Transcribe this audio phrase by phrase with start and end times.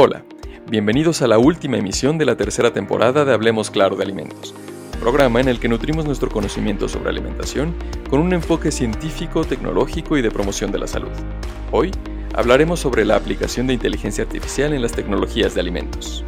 [0.00, 0.22] Hola,
[0.70, 4.54] bienvenidos a la última emisión de la tercera temporada de Hablemos Claro de Alimentos,
[5.00, 7.74] programa en el que nutrimos nuestro conocimiento sobre alimentación
[8.08, 11.10] con un enfoque científico, tecnológico y de promoción de la salud.
[11.72, 11.90] Hoy
[12.32, 16.24] hablaremos sobre la aplicación de inteligencia artificial en las tecnologías de alimentos.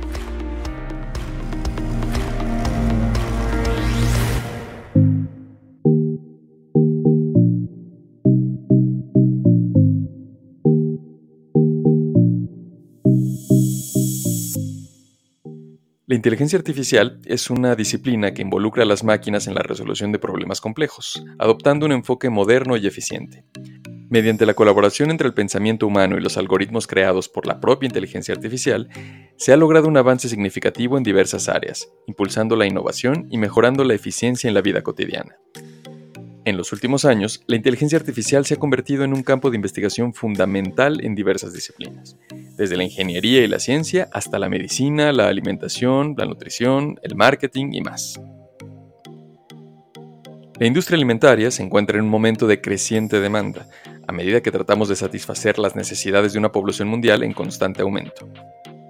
[16.10, 20.18] La inteligencia artificial es una disciplina que involucra a las máquinas en la resolución de
[20.18, 23.44] problemas complejos, adoptando un enfoque moderno y eficiente.
[24.08, 28.34] Mediante la colaboración entre el pensamiento humano y los algoritmos creados por la propia inteligencia
[28.34, 28.88] artificial,
[29.36, 33.94] se ha logrado un avance significativo en diversas áreas, impulsando la innovación y mejorando la
[33.94, 35.36] eficiencia en la vida cotidiana.
[36.50, 40.12] En los últimos años, la inteligencia artificial se ha convertido en un campo de investigación
[40.12, 42.16] fundamental en diversas disciplinas,
[42.56, 47.68] desde la ingeniería y la ciencia hasta la medicina, la alimentación, la nutrición, el marketing
[47.70, 48.20] y más.
[50.58, 53.68] La industria alimentaria se encuentra en un momento de creciente demanda,
[54.08, 58.28] a medida que tratamos de satisfacer las necesidades de una población mundial en constante aumento.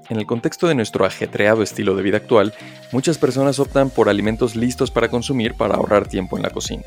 [0.08, 2.54] En el contexto de nuestro ajetreado estilo de vida actual,
[2.90, 6.86] muchas personas optan por alimentos listos para consumir para ahorrar tiempo en la cocina.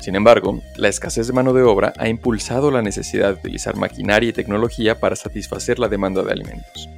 [0.00, 4.30] Sin embargo, la escasez de mano de obra ha impulsado la necesidad de utilizar maquinaria
[4.30, 6.88] y tecnología para satisfacer la demanda de alimentos.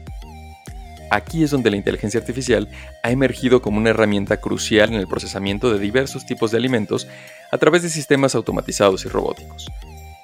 [1.11, 2.69] Aquí es donde la inteligencia artificial
[3.03, 7.07] ha emergido como una herramienta crucial en el procesamiento de diversos tipos de alimentos
[7.51, 9.67] a través de sistemas automatizados y robóticos.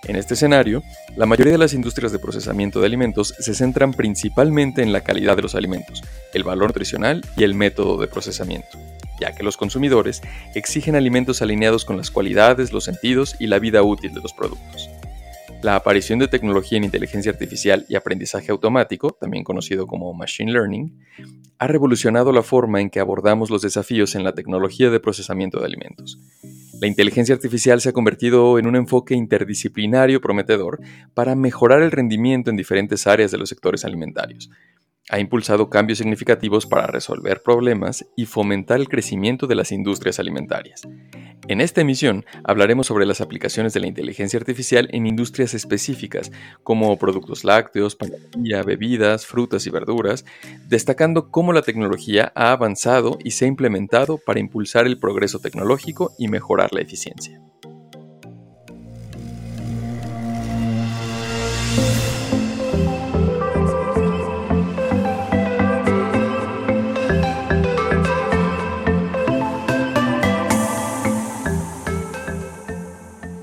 [0.04, 0.82] En este escenario,
[1.16, 5.36] la mayoría de las industrias de procesamiento de alimentos se centran principalmente en la calidad
[5.36, 8.78] de los alimentos, el valor nutricional y el método de procesamiento
[9.20, 10.22] ya que los consumidores
[10.54, 14.88] exigen alimentos alineados con las cualidades, los sentidos y la vida útil de los productos.
[15.60, 20.96] La aparición de tecnología en inteligencia artificial y aprendizaje automático, también conocido como Machine Learning,
[21.58, 25.66] ha revolucionado la forma en que abordamos los desafíos en la tecnología de procesamiento de
[25.66, 26.20] alimentos.
[26.80, 30.78] La inteligencia artificial se ha convertido en un enfoque interdisciplinario prometedor
[31.12, 34.48] para mejorar el rendimiento en diferentes áreas de los sectores alimentarios,
[35.10, 40.82] ha impulsado cambios significativos para resolver problemas y fomentar el crecimiento de las industrias alimentarias.
[41.48, 46.30] En esta emisión hablaremos sobre las aplicaciones de la inteligencia artificial en industrias específicas,
[46.62, 50.26] como productos lácteos, panadería, bebidas, frutas y verduras,
[50.66, 56.12] destacando cómo la tecnología ha avanzado y se ha implementado para impulsar el progreso tecnológico
[56.18, 57.40] y mejorar la eficiencia.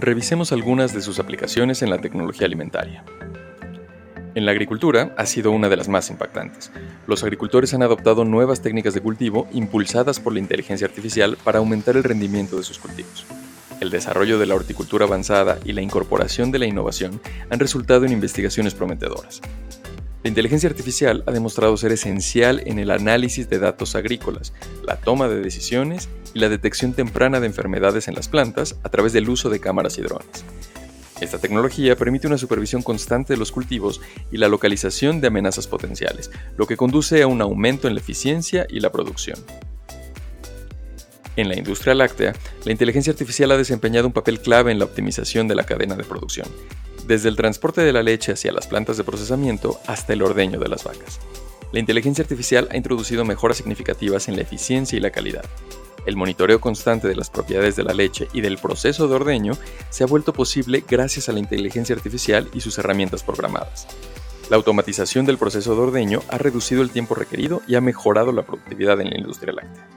[0.05, 3.03] Revisemos algunas de sus aplicaciones en la tecnología alimentaria.
[4.35, 6.71] En la agricultura ha sido una de las más impactantes.
[7.07, 11.97] Los agricultores han adoptado nuevas técnicas de cultivo impulsadas por la inteligencia artificial para aumentar
[11.97, 13.25] el rendimiento de sus cultivos.
[13.81, 18.11] El desarrollo de la horticultura avanzada y la incorporación de la innovación han resultado en
[18.11, 19.41] investigaciones prometedoras.
[20.25, 24.53] La inteligencia artificial ha demostrado ser esencial en el análisis de datos agrícolas,
[24.83, 29.13] la toma de decisiones y la detección temprana de enfermedades en las plantas a través
[29.13, 30.43] del uso de cámaras y drones.
[31.21, 36.31] Esta tecnología permite una supervisión constante de los cultivos y la localización de amenazas potenciales,
[36.57, 39.37] lo que conduce a un aumento en la eficiencia y la producción.
[41.35, 45.47] En la industria láctea, la inteligencia artificial ha desempeñado un papel clave en la optimización
[45.47, 46.47] de la cadena de producción,
[47.05, 50.69] desde el transporte de la leche hacia las plantas de procesamiento hasta el ordeño de
[50.69, 51.19] las vacas.
[51.71, 55.45] La inteligencia artificial ha introducido mejoras significativas en la eficiencia y la calidad.
[56.05, 59.53] El monitoreo constante de las propiedades de la leche y del proceso de ordeño
[59.89, 63.87] se ha vuelto posible gracias a la inteligencia artificial y sus herramientas programadas.
[64.49, 68.43] La automatización del proceso de ordeño ha reducido el tiempo requerido y ha mejorado la
[68.43, 69.87] productividad en la industria láctea.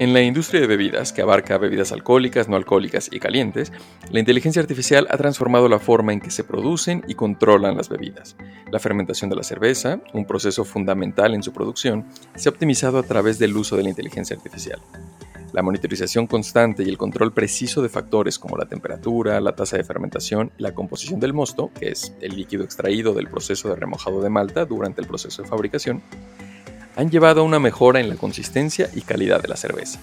[0.00, 3.72] En la industria de bebidas, que abarca bebidas alcohólicas, no alcohólicas y calientes,
[4.12, 8.36] la inteligencia artificial ha transformado la forma en que se producen y controlan las bebidas.
[8.70, 12.06] La fermentación de la cerveza, un proceso fundamental en su producción,
[12.36, 14.80] se ha optimizado a través del uso de la inteligencia artificial.
[15.52, 19.84] La monitorización constante y el control preciso de factores como la temperatura, la tasa de
[19.84, 24.20] fermentación y la composición del mosto, que es el líquido extraído del proceso de remojado
[24.20, 26.02] de malta durante el proceso de fabricación,
[26.98, 30.00] han llevado a una mejora en la consistencia y calidad de la cerveza.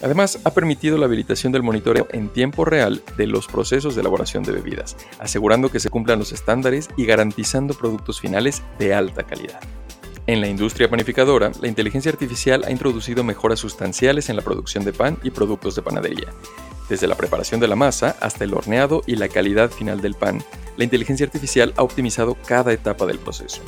[0.00, 4.44] Además, ha permitido la habilitación del monitoreo en tiempo real de los procesos de elaboración
[4.44, 9.60] de bebidas, asegurando que se cumplan los estándares y garantizando productos finales de alta calidad.
[10.28, 14.92] En la industria panificadora, la inteligencia artificial ha introducido mejoras sustanciales en la producción de
[14.92, 16.28] pan y productos de panadería.
[16.88, 20.44] Desde la preparación de la masa hasta el horneado y la calidad final del pan,
[20.76, 23.62] la inteligencia artificial ha optimizado cada etapa del proceso.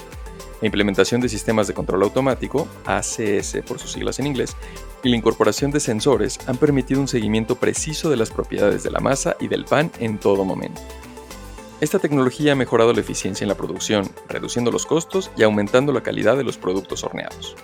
[0.62, 4.56] La implementación de sistemas de control automático, ACS por sus siglas en inglés,
[5.02, 9.00] y la incorporación de sensores han permitido un seguimiento preciso de las propiedades de la
[9.00, 10.80] masa y del pan en todo momento.
[11.80, 16.04] Esta tecnología ha mejorado la eficiencia en la producción, reduciendo los costos y aumentando la
[16.04, 17.56] calidad de los productos horneados.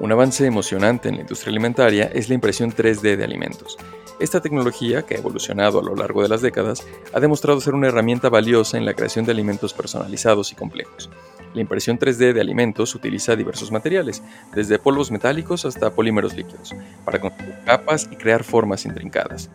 [0.00, 3.78] Un avance emocionante en la industria alimentaria es la impresión 3D de alimentos.
[4.20, 7.86] Esta tecnología, que ha evolucionado a lo largo de las décadas, ha demostrado ser una
[7.86, 11.08] herramienta valiosa en la creación de alimentos personalizados y complejos.
[11.54, 14.22] La impresión 3D de alimentos utiliza diversos materiales,
[14.54, 16.74] desde polvos metálicos hasta polímeros líquidos,
[17.04, 19.50] para construir capas y crear formas intrincadas.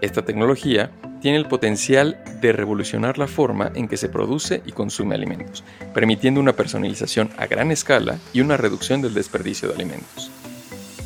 [0.00, 5.16] Esta tecnología tiene el potencial de revolucionar la forma en que se produce y consume
[5.16, 10.30] alimentos, permitiendo una personalización a gran escala y una reducción del desperdicio de alimentos.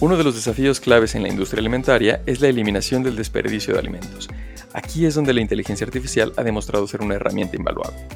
[0.00, 3.80] Uno de los desafíos claves en la industria alimentaria es la eliminación del desperdicio de
[3.80, 4.28] alimentos.
[4.72, 8.06] Aquí es donde la inteligencia artificial ha demostrado ser una herramienta invaluable.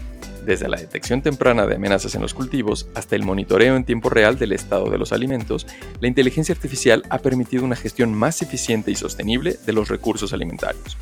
[0.46, 4.38] Desde la detección temprana de amenazas en los cultivos hasta el monitoreo en tiempo real
[4.38, 5.67] del estado de los alimentos,
[5.99, 10.96] la inteligencia artificial ha permitido una gestión más eficiente y sostenible de los recursos alimentarios.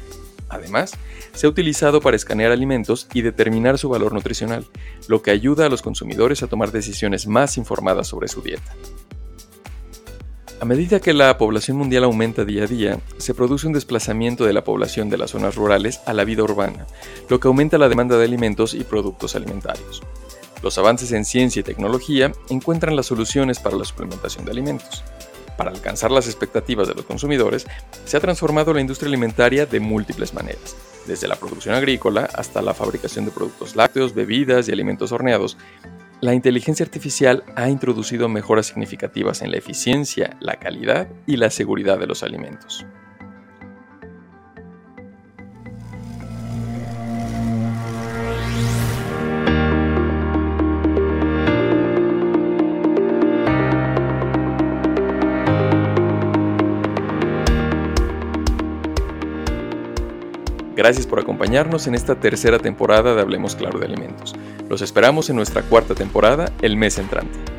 [0.49, 0.93] Además,
[1.35, 4.65] se ha utilizado para escanear alimentos y determinar su valor nutricional,
[5.09, 8.75] lo que ayuda a los consumidores a tomar decisiones más informadas sobre su dieta.
[10.61, 14.53] A medida que la población mundial aumenta día a día, se produce un desplazamiento de
[14.53, 16.87] la población de las zonas rurales a la vida urbana,
[17.31, 20.03] lo que aumenta la demanda de alimentos y productos alimentarios.
[20.63, 25.03] Los avances en ciencia y tecnología encuentran las soluciones para la suplementación de alimentos.
[25.57, 27.67] Para alcanzar las expectativas de los consumidores,
[28.05, 32.75] se ha transformado la industria alimentaria de múltiples maneras, desde la producción agrícola hasta la
[32.75, 35.57] fabricación de productos lácteos, bebidas y alimentos horneados,
[36.21, 41.99] la inteligencia artificial ha introducido mejoras significativas en la eficiencia, la calidad y la seguridad
[41.99, 42.85] de los alimentos.
[60.77, 64.35] Gracias por acompañarnos en esta tercera temporada de Hablemos Claro de Alimentos.
[64.71, 67.50] Los esperamos en nuestra cuarta temporada el mes entrante.